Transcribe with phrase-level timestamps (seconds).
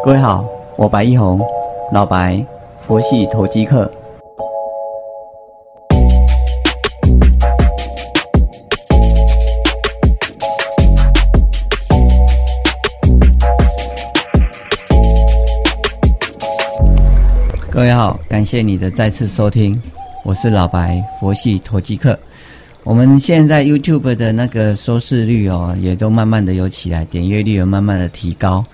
[0.00, 0.44] 各位好，
[0.76, 1.40] 我白一红，
[1.92, 2.44] 老白，
[2.86, 3.90] 佛系投机客。
[17.70, 19.80] 各位好，感谢你的再次收听，
[20.24, 22.18] 我是老白，佛系投机客。
[22.84, 28.64] 我们现在 YouTube 的那个收视率哦，也都慢慢的有起来，点阅率也慢慢的提高。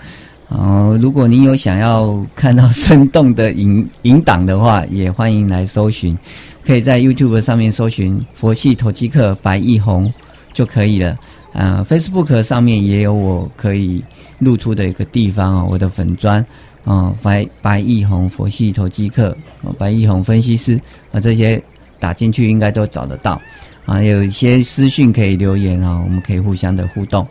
[0.49, 6.17] 哦，如果您有想要看到生动的引引导的话，也欢迎来搜寻，
[6.65, 10.11] 可以在 YouTube 上面搜寻“佛系投机客白一红”
[10.55, 11.15] 就可以了。
[11.53, 14.03] 啊，Facebook 上面也有我可以
[14.39, 16.45] 露出的一个地方哦，我的粉砖
[16.85, 19.37] 啊，白白一红佛系投机客，
[19.77, 20.81] 白一红分析师
[21.13, 21.63] 啊，这些
[21.99, 23.39] 打进去应该都找得到。
[23.85, 27.27] 啊，有一些私讯可以留言啊，我们可以互相的互动。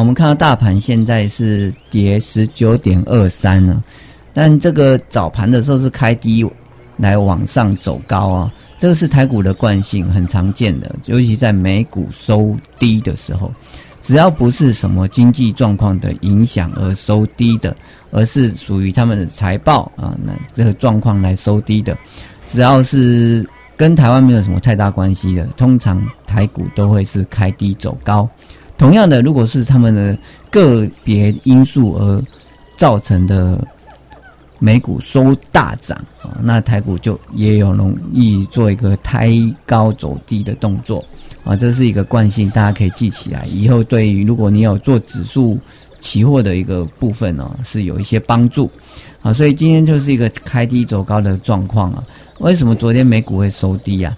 [0.00, 3.82] 我们看到大盘现在是跌十九点二三了，
[4.34, 6.46] 但这个早盘的时候是开低
[6.98, 13.50] 来往上走高啊，这个是台股的惯性，很常见的，尤其在美股收低的时候，
[14.02, 17.74] 只要不是什么经济状况的影响而收低的，
[18.10, 21.96] 而是属于他们的财报啊那这个状况来收低的，
[22.46, 28.28] 只要是跟台湾没有什么太大关系的，通常台股都会是开低走高。
[28.78, 30.16] 同样的，如果是他们的
[30.50, 32.22] 个别因素而
[32.76, 33.66] 造成的
[34.58, 39.30] 美股收大涨啊，那台股就也有容易做一个抬
[39.64, 41.02] 高走低的动作
[41.42, 43.46] 啊，这是一个惯性，大家可以记起来。
[43.46, 45.58] 以后对于如果你有做指数
[46.00, 48.70] 期货的一个部分呢，是有一些帮助
[49.22, 49.32] 啊。
[49.32, 52.04] 所以今天就是一个开低走高的状况啊。
[52.40, 54.14] 为什么昨天美股会收低啊？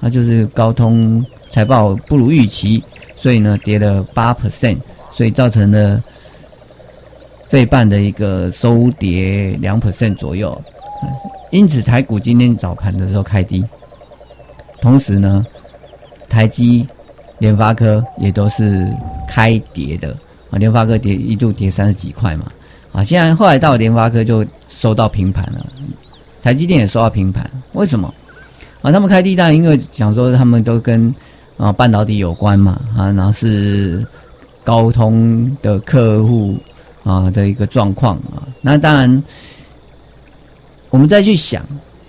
[0.00, 2.82] 那就是高通财报不如预期。
[3.18, 4.78] 所以呢，跌了八 percent，
[5.12, 6.00] 所以造成了
[7.48, 10.56] 费半的一个收跌两 percent 左右。
[11.50, 13.64] 因此，台股今天早盘的时候开低，
[14.80, 15.44] 同时呢，
[16.28, 16.86] 台积、
[17.38, 18.86] 联发科也都是
[19.26, 20.16] 开跌的
[20.50, 20.58] 啊。
[20.58, 22.52] 联发科跌一度跌三十几块嘛，
[22.92, 25.66] 啊，现在后来到联发科就收到平盘了，
[26.40, 27.50] 台积电也收到平盘。
[27.72, 28.14] 为什么？
[28.80, 31.12] 啊，他们开低当然因为想说他们都跟。
[31.58, 32.80] 啊，半导体有关嘛？
[32.96, 34.06] 啊，然后是
[34.64, 36.56] 高通的客户
[37.02, 38.46] 啊的一个状况啊。
[38.60, 39.22] 那当然，
[40.90, 41.66] 我们再去想，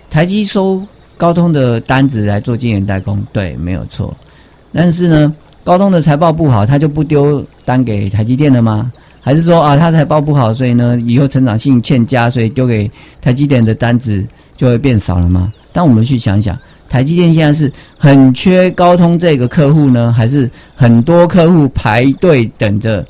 [0.08, 0.80] 台积收
[1.16, 4.16] 高通的单子来做晶圆代工，对，没有错。
[4.72, 5.34] 但是呢，
[5.64, 8.92] 高通的财报不好，他就不丢单给台积电了吗？
[9.20, 12.88] 还是说啊，他财报不好，所以呢，以后成长性欠佳，所以丢给
[13.20, 14.24] 台积电的单子
[14.56, 15.52] 就会变少了吗？
[15.72, 16.56] 但我们去想想。
[16.90, 23.06] 台积电现在是很缺高通这个客户呢，还是很多客户排队等着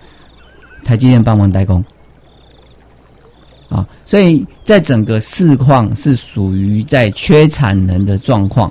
[0.85, 1.83] 台积电帮忙代工？
[3.71, 8.71] 啊，所以在整个市况是属于在缺产能的状况。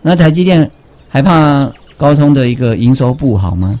[0.00, 0.68] 那台积电
[1.08, 3.78] 还怕高通的一个营收不好吗？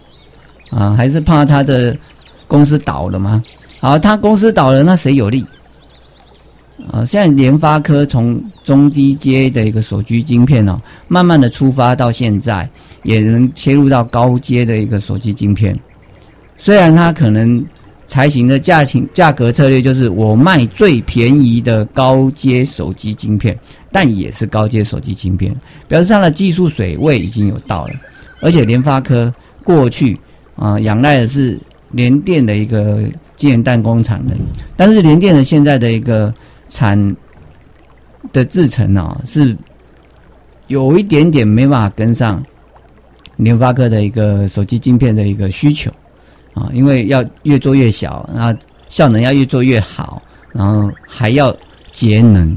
[0.68, 1.96] 啊，还是怕他的
[2.46, 3.42] 公司倒了吗？
[3.80, 5.46] 好，他公司倒了，那谁有利？
[6.90, 12.68] 啊，现在联发科从中低阶的一个手机晶片哦，慢慢的出发到现在，
[13.02, 15.76] 也能切入到高阶的一个手机晶片。
[16.56, 17.64] 虽然它可能
[18.06, 23.58] 才行的价钱价格策略就是我卖最便宜的高阶手机晶片，
[23.92, 25.54] 但也是高阶手机晶片，
[25.88, 27.92] 表示它的技术水位已经有到了。
[28.42, 30.18] 而且联发科过去
[30.56, 31.58] 啊，仰赖的是
[31.92, 33.04] 联电的一个
[33.36, 34.34] 晶圆代工厂的，
[34.76, 36.34] 但是联电的现在的一个
[36.70, 37.16] 产
[38.32, 39.54] 的制程哦，是
[40.68, 42.42] 有一点点没办法跟上
[43.36, 45.90] 联发科的一个手机晶片的一个需求
[46.54, 48.58] 啊，因为要越做越小，然后
[48.88, 50.22] 效能要越做越好，
[50.52, 51.54] 然后还要
[51.92, 52.48] 节能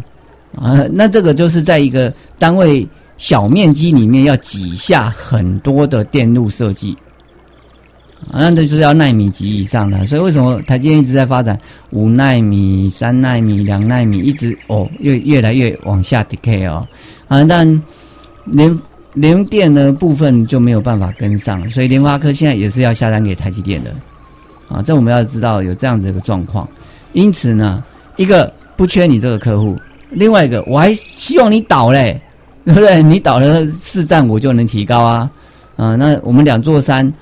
[0.56, 2.88] 啊，那这个就是在一个单位
[3.18, 6.95] 小面积里面要挤下很多的电路设计。
[8.32, 11.58] 啊那这就是要纳米级以上的，所以为什么台积电一直在发展
[11.92, 16.88] 五纳米、三纳米、两纳米，一直哦越越来越往下 decay 哦，
[17.28, 17.68] 啊，但
[18.46, 18.80] 联
[19.14, 23.94] 联电的部分就没有办法跟上，所以联发科现在也是要下单给台积电的，
[24.69, 26.68] 啊，这我们要知道有这样子一个状况，
[27.12, 27.84] 因此呢，
[28.16, 29.78] 一个不缺你这个客户，
[30.10, 32.19] 另外一个我还希望你倒嘞，
[32.66, 33.04] 对不对？
[33.04, 35.30] 你倒了市占我就能提高啊，
[35.76, 37.14] 啊，那我们两座山。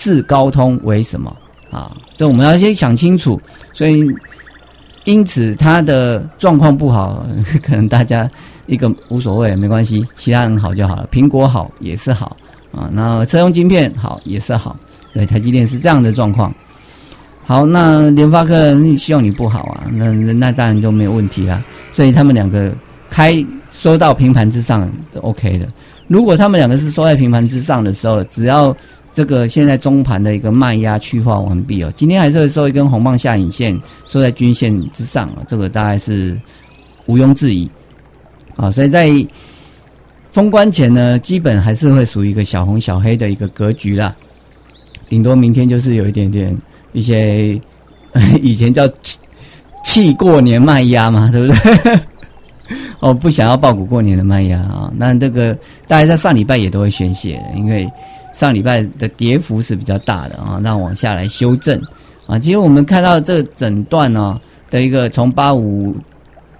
[0.00, 1.36] 视高通为什么
[1.70, 1.94] 啊？
[2.16, 3.38] 这我们要先想清楚。
[3.74, 4.02] 所以，
[5.04, 7.22] 因此它的状况不好，
[7.62, 8.28] 可能大家
[8.64, 11.06] 一个无所谓，没关系，其他人好就好了。
[11.12, 12.34] 苹果好也是好
[12.72, 14.74] 啊，那车用晶片好也是好。
[15.12, 16.50] 对，台积电是这样的状况。
[17.44, 21.62] 好，那联发科希望你不好啊，那那当然就没有问题啦。
[21.92, 22.74] 所以他们两个
[23.10, 25.68] 开收到平盘之上，OK 的。
[26.06, 28.76] 如果他们两个是收在平盘之上的时候，只要
[29.12, 36.38] 这个现在中盘的一个卖压去化完毕哦，今天还是会收一根红棒下影线，收在均线之上啊，这个大概是
[37.06, 37.68] 毋庸置疑
[38.56, 38.70] 啊。
[38.70, 39.10] 所以在
[40.30, 44.14] 封关前呢，基本还是会属于一个小红小黑的一个格局啦，
[45.08, 46.56] 顶多明天就是有一点点
[46.92, 47.60] 一些
[48.40, 48.88] 以前叫
[49.84, 52.00] 气过年卖压嘛，对不对？
[53.00, 55.52] 哦，不想要爆股过年的卖压啊，那这个
[55.88, 57.90] 大概在上礼拜也都会宣泄的，因为
[58.40, 61.78] 上礼拜的跌幅是比较大的啊，那往下来修正
[62.26, 64.40] 啊，其实我们看到这整段呢
[64.70, 65.94] 的一个从八五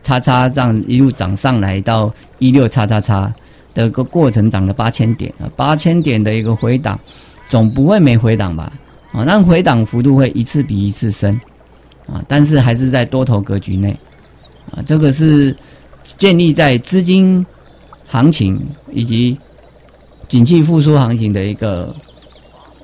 [0.03, 3.33] 叉叉这样一路涨上来到一六叉叉叉
[3.73, 7.01] 的个过程，涨了八千点啊，八千点的一个回档，
[7.49, 8.71] 总不会没回档吧？
[9.13, 11.35] 啊，那回档幅度会一次比一次深
[12.07, 13.97] 啊，但是还是在多头格局内
[14.71, 15.57] 啊，这个是。
[16.17, 17.45] 建立在资金
[18.09, 18.59] 行情
[18.91, 19.39] 以及
[20.31, 21.93] 景气复苏行情的一个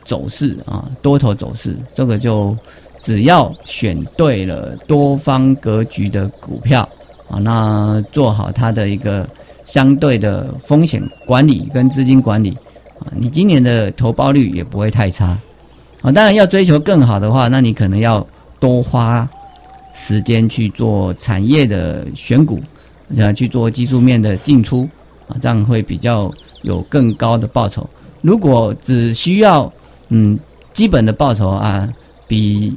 [0.04, 2.56] 走势啊，多头走势，这个就
[3.00, 6.86] 只要选对了多方格局的股票
[7.30, 9.28] 啊，那做好它的一个
[9.64, 12.50] 相对的风险管理跟资金管理
[12.98, 15.38] 啊，你今年的投报率也不会太差
[16.02, 16.10] 啊。
[16.10, 18.26] 当然要追求更好的话，那你可能要
[18.58, 19.28] 多花
[19.94, 22.60] 时间去做产业的选股。
[23.20, 24.82] 啊，去做技术面的进出
[25.28, 26.28] 啊，这样会比较
[26.66, 27.88] 有更高的报酬。
[28.20, 29.72] 如果只需要
[30.10, 30.38] 嗯
[30.74, 31.88] 基本的报酬啊，
[32.28, 32.76] 比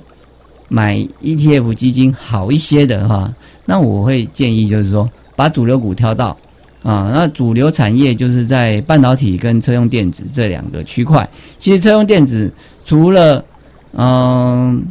[0.69, 3.33] 买 ETF 基金好一些的话，
[3.65, 6.38] 那我会建议就是说，把主流股挑到
[6.83, 11.27] 啊，那主流产业就是在半导体跟车用电子这两个区块。
[11.57, 12.50] 其实车用电子
[12.86, 13.44] 除了
[13.94, 14.86] 嗯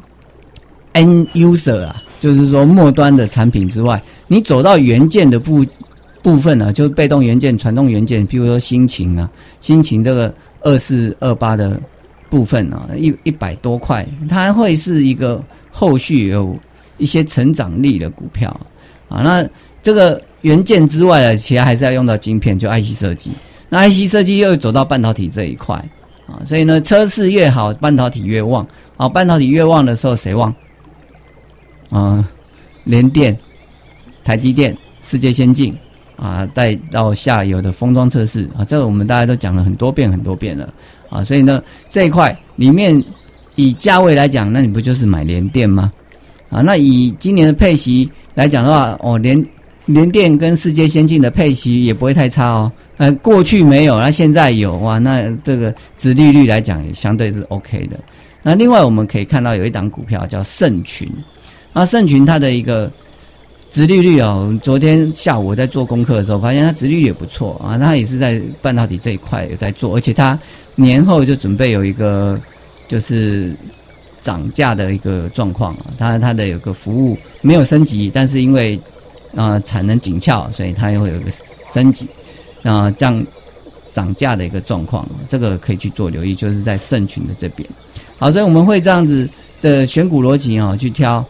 [0.92, 2.02] N user 啊。
[2.20, 5.64] 就是说，末端的产品之外，你走到元件的部
[6.22, 9.30] 部分呢，就是被动元件、传动元件，比如说心情啊，
[9.60, 11.80] 心情这个二四二八的
[12.28, 16.56] 部分啊，一一百多块，它会是一个后续有
[16.98, 18.48] 一些成长力的股票
[19.08, 19.22] 啊。
[19.22, 19.48] 那
[19.82, 23.30] 这个元件之外呢，其实还是要用到晶片，就 IC 设计。
[23.68, 25.76] 那 IC 设计又走到半导体这一块
[26.26, 28.66] 啊，所以呢，车市越好，半导体越旺
[28.96, 29.08] 啊。
[29.08, 30.54] 半导体越旺的时候，谁旺？
[31.90, 32.28] 啊，
[32.84, 33.38] 联电、
[34.24, 35.74] 台积电、世界先进
[36.18, 40.68] 啊，带到下游的封装测试啊，这个我们大家都讲了很多遍很多遍了
[41.08, 43.02] 啊，所以呢，这一块里面
[43.54, 45.92] 以价位来讲，那你不就是买联电吗？
[46.50, 49.46] 啊，那以今年的配息来讲的话，哦，联
[49.86, 52.72] 联电跟世界先进的配息也不会太差哦。
[52.96, 57.96] 呃，过去没有，那现在有哇，那这个殖利率来讲也相对是 OK 的。
[58.42, 61.08] 那另外我们可以看到有一档股票叫盛群。
[61.72, 62.90] 那盛群它的一个
[63.78, 70.36] 殖利率哦，昨天下午我在做功课的时候，发现它殖利率也不错啊，它也是在半导体这一块有在做，而且它
[70.74, 72.36] 年后就准备有一个
[72.88, 73.54] 就是
[74.20, 78.76] 涨价的一个状况啊，它它的有个服务没有升级，但是因为
[79.36, 81.30] 啊产能紧俏，所以它又会有一个
[81.72, 82.04] 升级
[82.64, 83.24] 啊这样
[83.92, 87.64] 涨价的一个状况，这个可以去做留意，就是在盛群的这边。
[88.18, 91.24] 好，所以我们会这样子的选股逻辑啊去挑。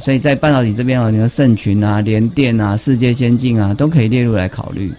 [0.00, 4.92] 所以在半导体这边啊，你的盛群啊、联电啊、世界先进啊，都可以列入来考虑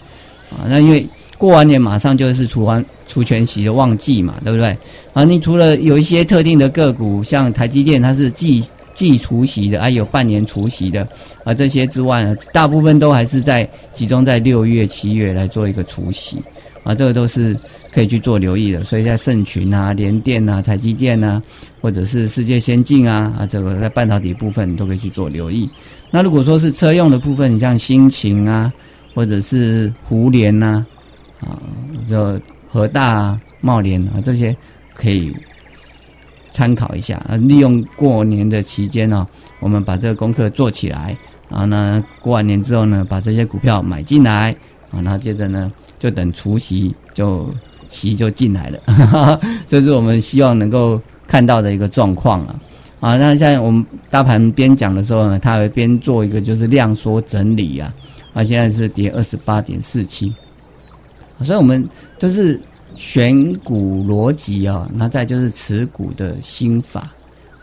[0.50, 0.68] 啊。
[0.68, 1.06] 那因为
[1.38, 4.78] 过完年马上就是除完除全息的旺季嘛，对不对？
[5.14, 11.08] 啊，你除了有一些特定的个股，像台积电它是季季除息的，还有半年除息的
[11.44, 16.38] 啊这些之外呢，大部分都还是在集中在六月、七月来做一个除息。
[16.86, 17.58] 啊，这个都是
[17.92, 21.42] 可以去做留意的，所以在盛群啊、联电啊、台积电啊，
[21.82, 25.68] 或者是世界先进啊，啊，这个在半导体部分都可以去做留意。
[26.12, 28.72] 那如果说是车用的部分，你像新晴啊，
[29.16, 30.86] 或者是湖联呐，
[31.42, 31.58] 啊，
[32.08, 32.40] 就
[32.70, 34.56] 和大、茂联啊，这些
[34.94, 35.36] 可以
[36.52, 37.36] 参考一下啊。
[37.36, 39.28] 利用过年的期间呢，
[39.60, 41.18] 我们把这个功课做起来，
[41.50, 44.52] 然后呢，过完年之后呢，把这些股票买进来，
[44.92, 45.68] 啊，然后接着呢。
[46.06, 47.52] 就等除夕就
[47.90, 52.60] 息就进来了， 这是我们希望能够看到的一个状况啊
[53.00, 53.18] 啊！
[53.18, 57.92] 那现在我们大盘边讲的时候呢，它会边做一个就是量缩整理啊
[58.36, 58.44] 啊！
[58.44, 60.32] 现在是跌二十八点四七，
[61.42, 61.84] 所以我们
[62.20, 62.62] 都是
[62.96, 67.12] 选股逻辑啊，那再就是持股的心法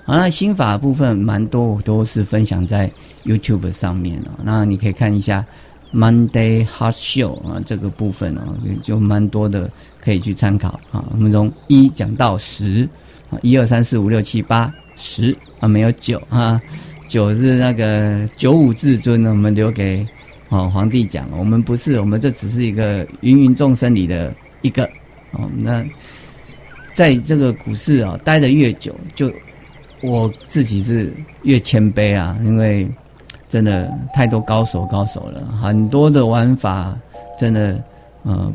[0.04, 0.18] 啊。
[0.18, 2.90] 那心法部分蛮多，我都是分享在
[3.24, 4.42] YouTube 上面啊。
[4.42, 5.46] 那你可以看一下。
[5.92, 8.48] Monday Hot Show 啊，这个部分啊，
[8.82, 9.70] 就蛮多的
[10.00, 11.04] 可以去参考啊。
[11.10, 12.88] 我们从一讲到十
[13.30, 16.60] 啊，一二三四五六七八十啊，没有九啊，
[17.08, 20.06] 九是那个九五至尊呢，我们留给
[20.48, 24.84] 哦皇帝讲，我们不是，我们这只是一个芸芸众生里的一个
[25.32, 25.50] 哦。
[25.58, 25.84] 那
[26.94, 29.32] 在这个股市啊待的越久，就
[30.02, 32.88] 我自己是越谦卑啊，因为
[33.52, 36.96] 真的太多高手高手了，很多的玩法
[37.38, 37.78] 真的
[38.22, 38.50] 呃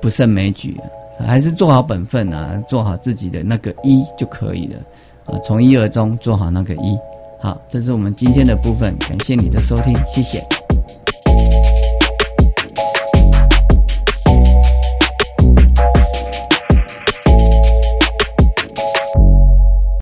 [0.00, 0.74] 不胜枚举。
[1.18, 4.78] 还是做好本分啊，做好自己的那个一就可以了，
[5.26, 6.98] 啊，从一而终，做好那个一。
[7.38, 10.42] 好，这是我们今天的部分，感谢你的收听，谢谢。